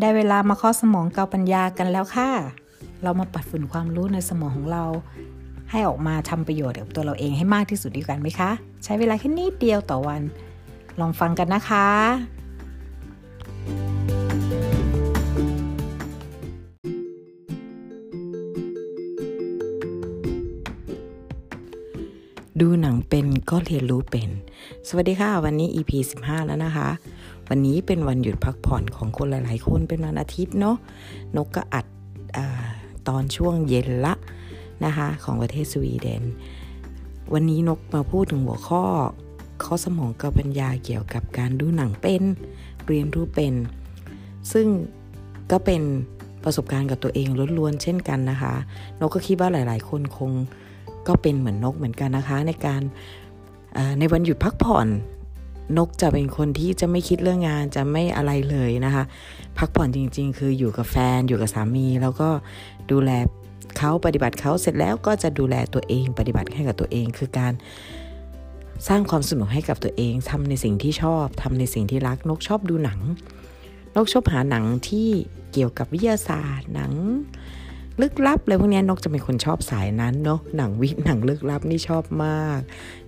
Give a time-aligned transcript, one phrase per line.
[0.00, 2.30] ได้เวลามาข้อสมองเกาปัญญากันแล้วค่ะ
[3.02, 4.84] เรามาปัดฝุ่นความรู้ในสมองของเรา
[5.70, 8.50] ให้ออกมาทำประโยชน์กับตัวเราเองให้มากที่สุดดีกันไหมคะ
[8.84, 10.22] ใช้เวลาแค่นิดเดียวต่อวัน
[11.00, 11.86] ลองฟังกันนะคะ
[22.60, 24.28] ดูหนังเป็นก็เรียนรู้เป็น
[24.88, 25.92] สวัสดีค่ะ วันนี้ EP
[26.22, 26.88] 15 แล้วนะคะ
[27.48, 30.76] วันนี้เป็นวันหยุดพักผ่อนของคนหลาย ๆ คนเป็นวันอาทิตย์เนาะ
[31.36, 31.86] นกก็อัด
[32.36, 32.38] อ
[33.08, 34.14] ตอนช่วงเย็นละ
[34.84, 36.22] นะคะของประเทศสวีเดน
[37.32, 38.82] วันนี้นกมาพูดถึงหัวข้อ
[39.64, 42.22] ข้อสมองกับปัญญาเกี่ยวกับการดูหนังเป็น
[42.86, 43.54] เรียนรู้เป็น
[44.52, 44.66] ซึ่ง
[45.50, 45.82] ก็เป็น
[46.44, 47.28] ประสบการณ์กับตัวเอง
[47.58, 48.54] ล้วนๆเช่นกันนะคะ
[49.00, 50.32] นกก็คิดว่าหลาย ๆ คนคง
[51.08, 52.82] ก็เป็นเหมือนนกเหมือนกันนะคะ ในการ
[53.98, 54.86] ในวันหยุดพักผ่อน
[55.76, 59.04] นกจะเป็นคนที่จะไม่คิดเรื่องงานจะไม่อะไรเลยนะคะ
[59.58, 62.28] พักผ่อนจริง ๆ คืออยู่กับแฟนอยู่กับสามี แล้วก็
[62.90, 63.10] ดูแล
[63.78, 67.52] เขาปฏิบัติเขาเสร็จแล้วก็จะดูแลตัวเองปฏิบัติให้กับตัวเอง คือการ
[68.88, 73.00] สร้างความสนุกให้กับตัวเองทำในสิ่งที่ชอบทำในสิ่งที่รักนกชอบดูหนัง
[73.96, 75.08] นกชอบหาหนังที่
[75.52, 76.92] เกี่ยวกับวิทยาศาสตร์หนัง
[78.00, 82.60] ลึกลับเลยพวกนี้นกจะเป็นคนชอบสายนั้นเนาะหนังวิทย์หนังลึกลับนี่ชอบมาก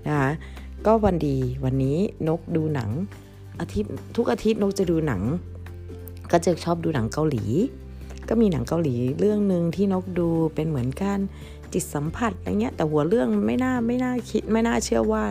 [0.06, 0.30] นะคะ
[0.86, 1.98] ก็วันดีวันนี้
[2.28, 2.90] นกดูหนัง
[3.60, 5.22] อาทิตย์ทุกอาทิตย์นกจะดูหนัง
[6.30, 7.44] ก็จะชอบดูหนังเกาหลี
[8.28, 11.18] ก็มีหนังเกาหลีเรื่องหนึ่งที่นกดูเป็นเหมือนกัน
[11.72, 15.24] จิตสัมผัสอะไรเงี้ย แต่หัวเรื่องไม่น่าไม่น่าคิดไม่น่าเชื่อว่า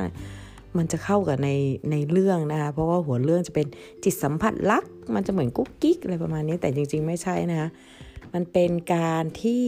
[0.77, 1.49] มันจะเข้ากับใน
[1.91, 3.67] ในเรื่องนะคะเพราะว่าหัวเรื่องจะเป็น
[4.03, 4.83] จิตสัมผัสรัก
[5.15, 7.69] มันจะเหมือนกุ๊กกิ๊กอะไรประมาณนี้แต่จริง ๆ ไม่ใช่นะคะ
[8.33, 9.65] มันเป็นการที่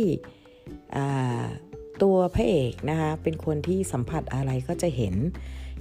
[2.01, 5.15] ตัวพระเอกนะคะเป็นคนที่สัมผัสอะไรก็จะเห็น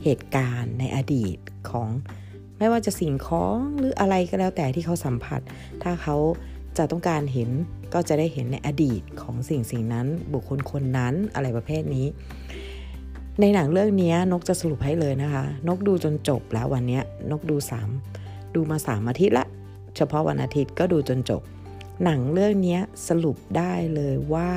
[0.05, 1.37] เหตุการณ์ในอดีต
[1.71, 1.89] ของ
[2.59, 5.41] ไม่ว่าจะสิ่งของหรืออะไรก็แล้วแต่ที่เขาสัมผัส
[5.83, 6.17] ถ้าเขา
[6.79, 7.51] จะต้องการเห็น
[7.95, 12.07] ก็จะได้เห็นในอดีตของสิ่งสิ่งนั้น บุคคลคนนั้นอะไรประเภทนี้
[13.41, 17.01] ในหนังเรื่องนี้นกจะสรุปให้เลยนะคะ นกดูจนจบแล้ววันนี้
[17.31, 17.57] นกดู
[18.07, 19.47] 3ดูมา3อาทิตย์ละ
[19.97, 21.43] เฉพาะวันอาทิตย์ก็ดูจนจบ
[22.05, 22.79] หนังเรื่องนี้
[23.09, 24.51] สรุปได้เลยว่า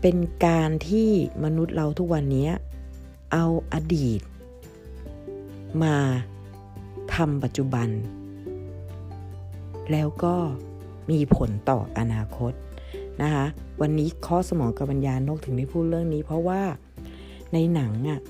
[0.00, 1.08] เป็นการที่
[1.44, 2.48] มนุษย์เราทุกวันนี้
[3.32, 4.20] เอาอดีต
[5.82, 5.96] มา
[7.14, 7.88] ทำปัจจุบัน
[9.92, 10.34] แล้วก็
[11.10, 12.52] มีผลต่ออนาคต
[13.22, 13.46] นะคะ
[13.80, 16.62] วันนี้ข้อสมองกับปัญญานกถึงได้พูดเรื่องนี้ เพราะว่า
[17.52, 18.20] ในหนังอะ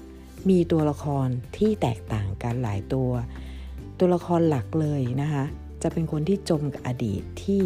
[0.48, 3.10] มีตัวละครที่แตกต่างกันหลายตัว
[3.98, 5.44] ตัวละครหลักเลยนะคะ
[5.82, 7.62] จะเป็นคนที่จมกับอดีตที่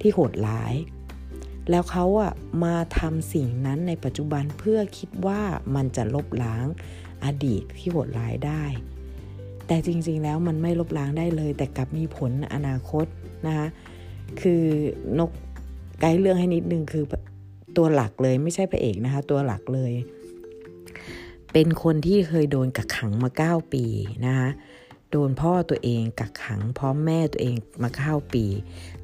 [0.00, 0.74] ที่โหดร้าย
[1.70, 2.32] แล้วเขาอะ
[2.64, 5.40] มาทำสิ่งนั้นในปัจจุบันเพื่อคิดว่า
[5.74, 6.66] มันจะลบล้าง
[7.24, 8.64] อดีตที่โหดร้ายได้
[9.66, 13.06] แต่จริงๆแล้วมันไม่ลบล้างได้เลย แต่กลับมีผลอนาคต
[13.46, 13.66] นะคะ
[14.40, 14.62] คือ
[15.18, 15.30] นก
[16.00, 17.04] ไกด์เรื่องให้นิดนึงคือ
[17.76, 19.92] ตัวหลักเลยไม่ใช่พระเอกนะคะ ตัวหลักเลย
[21.52, 23.84] เป็นคนที่เคยโดนกักขังมา 9 ปี
[24.26, 24.48] นะคะ
[25.10, 28.44] โดนพ่อตัวเองกักขัง พร้อมแม่ตัวเองมาเข้าปี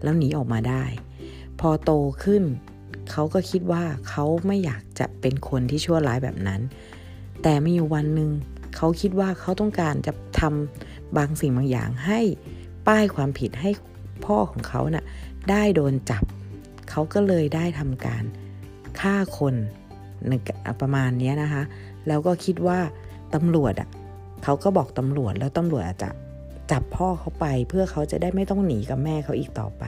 [0.02, 0.84] แล้วหนีออกมาได้
[1.60, 1.92] พอโต
[2.25, 2.42] ขึ้น
[3.10, 6.60] เขาก็คิดว่าเขาไม่อยากจะเป็นคนที่ชั่วร้ายแบบนั้น
[7.42, 8.30] แต่มีอยู่วันหนึ่ง
[8.76, 12.20] เขาคิดว่าเขาต้องการจะทำบางสิ่งบางอย่างให้
[12.88, 13.70] ป้ายความผิดให้
[14.24, 15.04] พ่อของเขานะ่ะ
[15.50, 16.24] ได้โดนจับ
[16.90, 18.24] เขาก็เลยได้ทำการ
[19.00, 19.54] ฆ่าคน
[20.80, 21.62] ประมาณนี้นะคะ
[22.08, 22.78] แล้วก็คิดว่า
[23.34, 23.88] ตำรวจอะ
[24.44, 26.10] เขาก็บอกตำรวจแล้วตำรวจอาจจะ
[26.70, 29.84] จับพ่อเขาไปเพื่อเขาจะได้ไม่ต้องหนีกับแม่เขาอีกต่อไป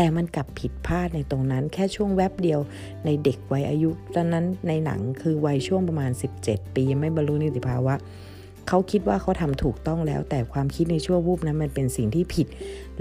[0.00, 2.60] แต่มันกลับผิดพลาดในตรงนั้นแค่ช่วงแวบเดียว
[3.04, 6.10] ในเด็กวัยอายุตอนนั้นในหนังคือวัยช่วงประมาณ
[6.42, 7.94] 17 ปียังไม่บรรลุนิติภาวะ
[8.68, 12.46] เขาคิดว่าเขาทำถูกต้องแล้ว แต่ความคิดในช่วงวูบนั้นมันเป็นสิ่งที่ผิด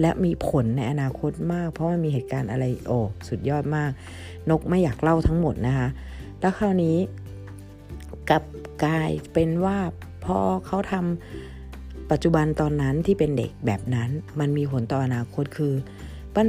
[0.01, 3.91] และมีผลในอนาคตมาก เพราะมันมีเหตุการณ์อะไรโอ้สุดยอดมาก
[4.49, 5.87] นกไม่อยากเล่าทั้งหมดนะคะ
[6.39, 6.97] แล้วคราวนี้
[8.29, 8.43] กับ
[8.83, 9.77] กลายเป็นว่า
[10.25, 15.73] พอเขาทำปัจจุบันตอนนั้นที่เป็นเด็กแบบนั้น มันมีผลต่ออนาคตคือ
[16.35, 16.47] ปั้น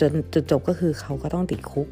[0.00, 1.88] จนจุดจบก็คือเขาก็ต้องติดคุก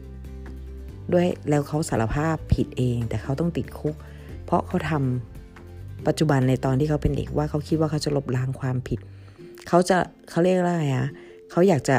[1.12, 3.94] ด้วยแล้วเขาสารภาพผิดเอง แต่เขาต้องติดคุก
[4.44, 8.98] เพราะเขาทำปัจจุบันในตอนที่เขาเป็นเด็กว่าเขาคิดว่าเขาจะลบล้างความผิด
[9.68, 9.98] เขาจะ
[10.30, 11.08] เขาเรียกว่าไงอะ
[11.50, 11.96] เขาอยากจะ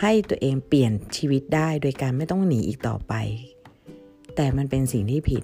[0.00, 3.14] ให้ตัวเองเปลี่ยนชีวิตได้โดยการไม่ต้องหนีอีกต่อไป
[4.36, 5.42] แต่มันเป็นสิ่งที่ผิด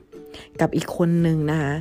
[0.60, 1.74] กับอีกคนนึงนะคะ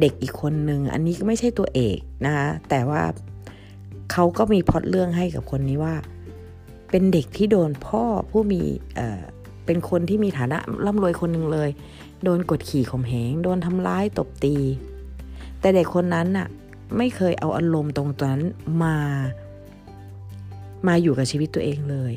[0.00, 3.02] เด็กอีกคนหนึ่งอันนี้ก็ไม่ใช่ตัวเอกนะคะแต่ว่า
[4.12, 5.94] เขาก็มีพอดเรื่องให้กับคนนี้ว่า
[6.90, 8.60] เป็นเด็กที่โดนพ่อผู้มี
[8.96, 9.22] เอ่อ
[9.66, 11.70] เป็นคนที่มีฐานะร่ำรวยคนหนึ่งเลย
[12.24, 14.56] โดนกดขี่ข่มเหงโดนทำร้ายตบตี
[15.60, 16.48] แต่เด็กคนนั้นน่ะ
[16.96, 18.40] ไม่เคยเอาอารมณ์ตรงนั้น
[18.82, 18.96] มา
[20.86, 22.12] มาอยู่กับชีวิตตัวเองเลย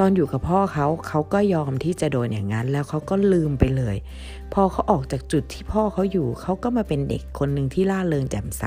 [0.00, 3.96] ตอนอยู่กับพ่อเขาเขาก็ยอมที่จะโดนอย่างนั้น แล้วเขาก็ลืมไปเลย
[4.52, 8.64] พอเขาออกจากจุดที่พ่อเขาอยู่ เขาก็มาเป็นเด็กคนหนึ่งที่ล่าเริงแจ่มใส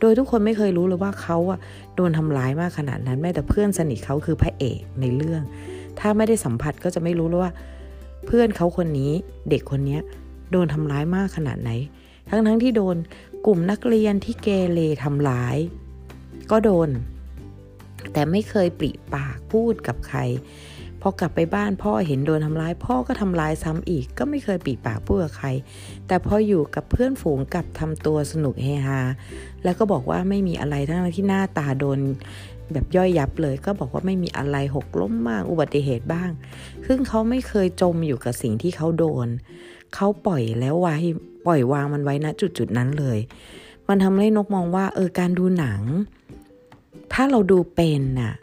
[0.00, 1.58] โดยทุกคนไม่เคยรู้เลยว่าเขาอะ
[1.96, 5.42] โดนทำร้ายมากขนาดนั้นแม้แต่เพื่อนสนิทเขาคือพระเอกในเรื่อง
[5.98, 7.52] ถ้าไม่ได้สัมผัสก็จะไม่รู้เลยว่า
[8.26, 9.12] เพื่อนเขาคนนี้
[9.50, 9.98] เด็กคนนี้
[10.50, 11.70] โดนทำร้ายมากขนาดไหน
[12.28, 12.96] ทั้งทั้งที่โดน
[13.46, 15.56] กลุ่มนักเรียนที่เกเรทำร้าย
[16.50, 16.88] ก็โดน
[18.12, 20.20] แต่ไม่เคยปริปากพูดกับใคร
[21.02, 25.48] พอกลับไปบ้านพ่อเห็นโดนทำร้าย พ่อก็ทำร้ายซ้ำอีก ก็ไม่เคยปริปากพูดกับใคร
[26.06, 29.00] แต่พออยู่กับเพื่อนฝูงกับทำตัวสนุกเฮฮา
[29.64, 31.98] แล้วก็บอกว่าไม่มีอะไรทั้งที่หน้าตาโดน
[32.72, 36.30] แบบย่อยยับเลยก็บอกว่าไม่มีอะไรหกล้มบ้างอุบัติเหตุบ้าง
[36.86, 39.28] ซึ่งเขาไม่เคยจมอยู่กับสิ่งที่เขาโดน
[39.94, 40.96] เขาปล่อยแล้วไว้
[41.46, 43.18] ปล่อยวางมันไว้ณจุดจุดนั้นเลย
[43.88, 45.82] มันทำให้นกมองว่าเออการดูหนัง
[47.12, 48.34] ถ้าเราดูเป็นน่ะ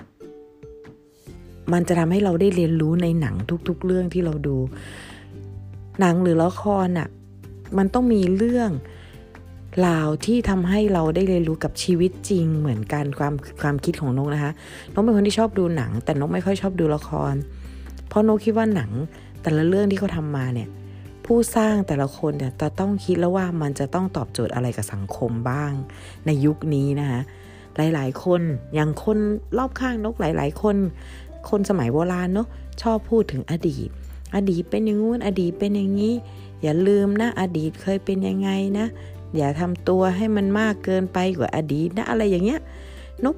[1.73, 3.35] มันจะทำให้เราได้เรียนรู้ในหนัง
[3.67, 4.57] ทุก ๆ เรื่องที่เราดู
[5.99, 7.07] หนังหรือละครน่ะ
[7.77, 8.69] มันต้องมีเรื่อง
[9.87, 14.51] ราวที่ทำให้เราได้เรียนรู้กับชีวิตจริงเหมือนกันความความคิดของนกนะคะ
[14.93, 17.33] นกเป็นคนที่ชอบดูหนัง แต่นกไม่ค่อยชอบดูละคร
[18.07, 18.91] เพราะนกคิดว่าหนัง
[19.43, 20.69] แต่ละเรื่องที่เขาทำมาเนี่ย
[21.25, 25.71] ผู้สร้างแต่ละคนเนี่ยจะต้องคิดแล้วว่ามันจะต้องตอบโจทย์อะไรกับสังคมบ้าง
[26.25, 27.21] ในยุคนี้นะคะ
[27.77, 28.41] หลาย ๆ คน
[28.73, 29.17] อย่างคน
[29.57, 30.75] รอบข้างนกหลาย ๆ คน
[31.49, 32.47] คนสมัยโบราณเนาะ
[32.81, 33.89] ชอบพูดถึงอดีต
[34.35, 36.13] อดีตเป็นอย่างงู้นอดีตเป็นอย่างนี้
[36.61, 38.49] อย่าลืมนะอดีตเคยเป็นยังไง
[38.79, 38.87] นะ
[39.37, 42.61] อย่าทำตัวให้มันมากเกินไปกว่าอดีตนะอะไรอย่างเงี้ย
[43.25, 43.35] นก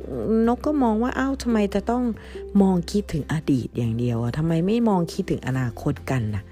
[0.48, 2.04] นกก็มองว่าอ้าวทำไมจะต้อง
[2.62, 6.44] มองคิดถึงอดีตอย่างเดียวอะทำไมไม่มองคิดถึงอนาคตกันนะ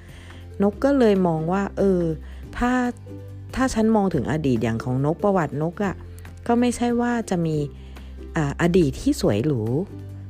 [0.61, 2.01] นกก็เลยมองว่า เออ
[2.57, 2.71] ถ้า
[3.55, 5.95] ถ้าฉันมองถึงอดีตอย่างของนกประวัตินกอะ่ะ
[6.47, 7.57] ก็ไม่ใช่ว่าจะมี
[8.35, 9.61] ออดีตที่สวยหรู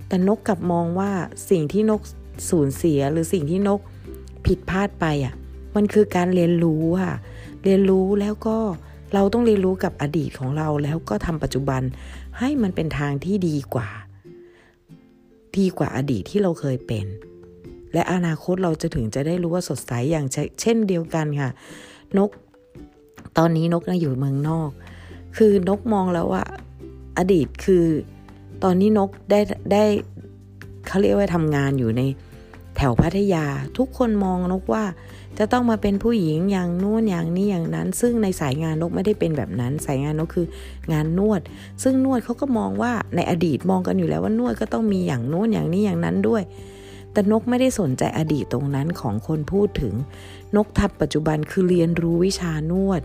[0.07, 1.11] แต่นกกลับมองว่า
[1.49, 2.01] สิ่งที่นก
[2.49, 3.79] สูญเสียหรือสิ่งที่นก
[4.45, 5.33] ผิดพลาดไปอะ่ะ
[5.75, 7.15] มันคือการเรียนรู้ค่ะ
[7.63, 8.57] เรียนรู้แล้วก็
[9.13, 11.81] เราต้องเรียนรู้กับอดีตของเราแล้วก็ทำปัจจุบัน
[12.39, 13.89] ให้มันเป็นทางที่ดีกว่า
[15.57, 17.05] ดีกว่าอดีตที่เราเคยเป็น
[17.93, 20.27] และอนาคตเราจะถึงจะได้รู้ว่าสดใสอย่าง
[20.61, 21.49] เช่นเดียวกันค่ะ
[22.17, 22.29] นก
[23.37, 24.71] ตอนนี้นกนะอยู่เมืองนอก
[25.37, 26.43] คือนกมองแล้วว่า
[27.17, 27.85] อดีตคือ
[28.63, 29.39] ตอนนี้นกได้
[29.71, 29.83] ได้
[30.87, 32.01] เขาเรียกว่าทำงานอยู่ใน
[32.77, 33.45] แถวพัทยา
[33.77, 34.83] ทุกคนมองนกว่า
[35.39, 40.47] จะต้องมาเป็นผู้หญิงอย่างนู้นอย่างนี้อย่างนั้น ซึ่งในสายงานนกไม่ได้เป็นแบบนั้น สายงานนกคือ
[40.93, 41.41] งานนวด
[41.83, 46.43] ซึ่งนวดเขาก็มองว่าในอดีตมองกันอยู่แล้วว่านวดก็ต้องมีอย่างนู้นอย่างนี้อย่างนั้นด้วย
[47.11, 49.93] แต่นกไม่ได้สนใจอดีตตรงนั้นของคนพูดถึง
[50.55, 53.01] นกทับปัจจุบันคือเรียนรู้วิชานวด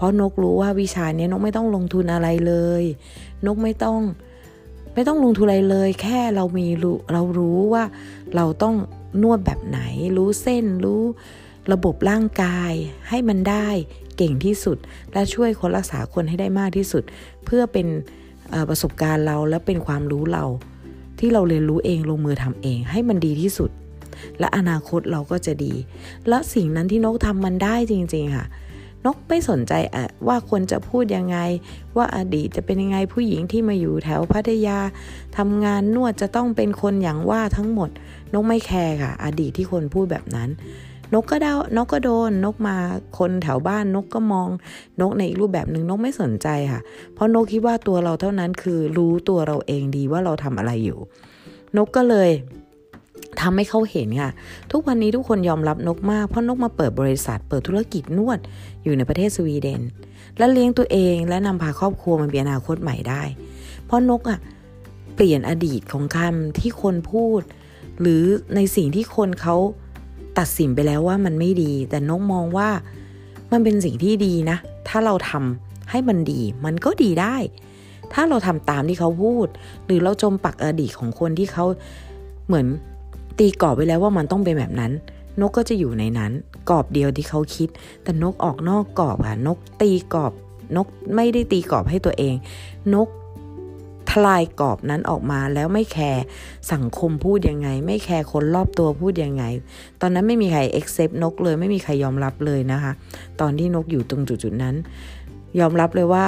[0.00, 2.84] เพราะนกรู้ว่าวิชานี้นกไม่ต้องลงทุนอะไรเลย
[3.46, 4.00] นกไม่ต้อง
[4.94, 7.84] ไม่ต้องลงทุนอะไรเลย แค่เรามีรู้เรารู้ว่า
[8.36, 8.74] เราต้อง
[9.22, 9.80] นวดแบบไหน
[10.16, 11.02] รู้เส้นรู้
[11.72, 12.72] ระบบร่างกาย
[13.08, 13.68] ให้มันได้
[14.16, 14.78] เก่งที่สุด
[15.12, 17.02] และช่วยคนรักษาคนให้ได้มากที่สุด
[17.44, 17.86] เพื่อเป็น
[18.68, 20.44] ประสบการณ์เราและเป็นความรู้เรา
[21.18, 23.70] ที่เราเรียนรู้เองลงมือทำเองให้มันดีที่สุด
[24.38, 25.74] และอนาคตเราก็จะดี
[26.28, 28.46] และสิ่งนั้นที่นกทำมันได้จริง ๆ ค่ะ
[29.06, 29.72] นกไม่สนใจ
[30.28, 31.38] ว่าคนจะพูดยังไง
[31.96, 34.78] ว่าอดีตจะเป็นยังไงผู้หญิงที่มาอยู่แถวพัทยา
[35.36, 37.90] ทำงานนวดจะต้องเป็นคนอย่างว่าทั้งหมด
[38.34, 40.48] นกไม่แคร์ค่ะ อดีตที่คนพูดแบบนั้น
[41.14, 42.76] นกก็ดานกก็โดน นกมา
[43.18, 44.48] คนแถวบ้านนกก็มอง
[45.00, 46.80] นกในอีกรูปแบบหนึ่งนกไม่สนใจค่ะ
[47.14, 50.98] เพราะนกคิดว่าตัวเราเท่านั้นคือรู้ตัวเราเองดีว่าเราทำอะไรอยู่
[51.76, 52.30] นกก็เลย
[53.42, 54.30] ทำให้เขาเห็นค่ะ
[54.72, 58.38] ทุกวันนี้ทุกคนยอมรับนกมาก เพราะนกมาเปิดบริษัท เปิดธุรกิจนวด
[58.82, 59.82] อยู่ในประเทศสวีเดน
[60.38, 63.22] และเลี้ยงตัวเองและนำพาครอบครัวมาเป็นอนาคตใหม่ได้
[63.84, 64.38] เพราะนกอะ่ะ
[65.14, 67.40] เปลี่ยนอดีตของคำที่คนพูด
[68.00, 68.22] หรือ
[68.54, 69.56] ในสิ่งที่คนเขา
[70.38, 72.68] ตัดสินไปแล้วว่ามันไม่ดี แต่นกมองว่า
[73.52, 74.56] มันเป็นสิ่งที่ดีนะ
[74.88, 77.36] ถ้าเราทำให้มันดี มันก็ดีได้
[78.12, 79.46] ถ้าเราทำตามที่เขาพูด
[79.84, 81.64] หรือเราจมปักอดีตของคนที่เขา
[82.46, 82.66] เหมือน
[83.40, 84.92] ตีกรอบไว้แล้วว่ามันต้องเป็นแบบนั้น
[85.40, 86.32] นกก็จะอยู่ในนั้น
[86.70, 87.68] กรอบเดียวที่เขาคิด
[88.02, 90.32] แต่นกออกนอกกรอบค่ะนกตีกรอบ
[90.76, 92.34] นกไม่ได้ตีกรอบให้ตัวเอง
[92.94, 93.08] นก
[94.10, 96.22] ทลายกรอบนั้นออกมาแล้วไม่แคร์
[96.72, 99.44] สังคมพูดยังไง ไม่แคร์คนรอบตัวพูดยังไง
[100.00, 102.92] ตอนนั้นไม่มีใคร accept นกเลยไม่มีใครยอมรับเลยนะคะ
[103.40, 104.74] ตอนที่นกอยู่ตรงจุดๆนั้น
[105.60, 106.26] ยอมรับเลยว่า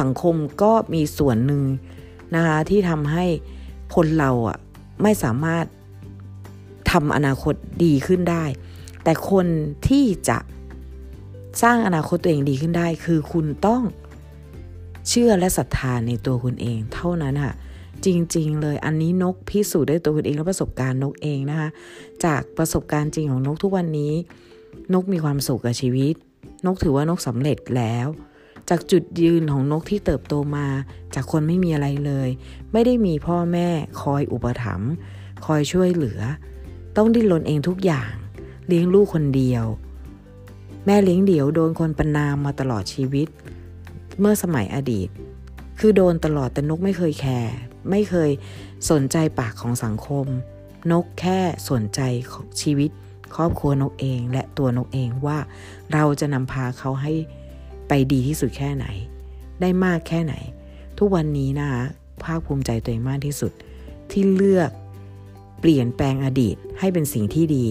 [0.00, 1.62] สังคมก็มีส่วนหนึ่ง
[2.34, 3.24] นะคะที่ทำให้
[3.94, 4.58] คนเราอะ
[5.02, 5.64] ไม่สามารถ
[6.90, 8.44] ทำอนาคตดีขึ้นได้
[9.04, 9.46] แต่คน
[9.88, 10.38] ที่จะ
[11.62, 13.82] สร้างอนาคตตัวเองดีขึ้นได้ คือคุณต้อง
[15.08, 17.54] เชื่อและศรัทธาในตัวคุณเอง เท่านั้นค่ะ
[18.04, 21.68] จริง ๆ เลยอันนี้นกพิสูจน์ได้ตัวคุณเองและประสบการณ์นกเองนะคะ
[22.24, 24.12] จากประสบการณ์จริงของนกทุกวันนี้
[24.94, 26.14] นกมีความสุขกับชีวิต
[26.66, 28.06] นกถือว่านกสำเร็จแล้ว
[28.68, 30.66] จากจุดยืนของนกที่เติบโตมา
[31.14, 32.28] จากคนไม่มีอะไรเลย
[32.72, 33.68] ไม่ได้มีพ่อแม่
[34.02, 34.92] คอยอุปถัมภ์
[35.46, 36.20] คอยช่วยเหลือ
[36.96, 38.10] ต้องดิ้นรนเองทุกอย่าง
[38.66, 39.64] เลี้ยงลูกคนเดียว
[40.86, 43.28] แม่เลี้ยงเดี่ยวโดนคนประนามมาตลอดชีวิต
[44.20, 45.08] เมื่อสมัยอดีต
[45.78, 47.54] คือโดนตลอดแต่นกไม่เคยแคร์
[47.90, 48.30] ไม่เคย
[48.90, 50.26] สนใจปากของสังคม
[50.92, 51.38] นกแค่
[51.70, 52.00] สนใจ
[52.32, 52.90] ของชีวิต
[53.34, 55.38] ครอบครัวนกเองและตัวนกเองว่า
[55.92, 57.12] เราจะนำพาเขาให้
[57.88, 58.86] ไปดีที่สุดแค่ไหน
[59.60, 60.34] ได้มากแค่ไหน
[60.98, 61.82] ทุกวันนี้นะคะ
[62.24, 63.52] ภาคภูมิใจตัวเองมากที่สุด
[64.10, 64.70] ที่เลือก
[65.60, 67.64] เปลี่ยนแปลงอดีตให้เป็นสิ่งที่ดี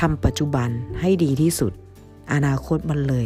[0.00, 0.68] ทำปัจจุบัน
[1.00, 1.72] ให้ดีที่สุด
[2.32, 3.24] อนาคตมันเลย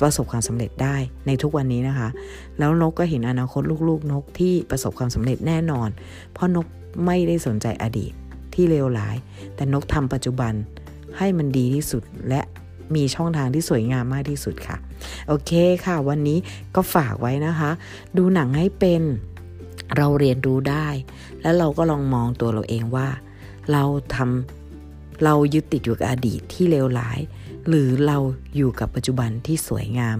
[0.00, 0.96] ประสบความสำเร็จได้
[1.26, 2.08] ในทุกวันนี้นะคะ
[2.58, 5.88] แล้วนกก็เห็นอนาคตลูกๆ นกที่ประสบความสำเร็จแน่นอน
[6.32, 6.66] เพราะนก
[7.06, 8.12] ไม่ได้สนใจอดีต
[8.54, 9.16] ที่เลวร้าย
[9.54, 10.52] แต่นกทำปัจจุบัน
[11.18, 12.40] ให้มันดีที่สุดและ
[12.96, 14.76] มีช่องทางที่สวยงามมากที่สุดค่ะ
[15.28, 15.52] โอเค
[15.86, 16.38] ค่ะ วันนี้
[16.74, 17.70] ก็ฝากไว้นะคะ
[18.16, 19.02] ดูหนังให้เป็น
[19.96, 20.88] เราเรียนรู้ได้
[21.42, 23.08] แล้วเราก็ลองมองตัวเราเองว่า
[23.72, 27.18] เราทำเรายึดติดอยู่กับอดีตที่เลวร้าย
[27.68, 28.18] หรือเรา
[28.56, 30.16] อยู่กับปัจจุบันที่สวยงาม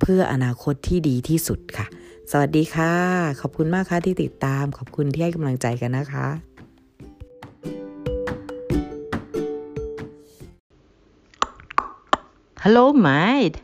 [0.00, 1.86] เพื่ออนาคตที่ดีที่สุดค่ะ
[2.30, 2.94] สวัสดีค่ะ
[3.40, 6.26] ขอบคุณมากค่ะที่ติดตาม ขอบคุณที่ให้กำลังใจกันนะคะ
[12.64, 13.60] Hello, maid.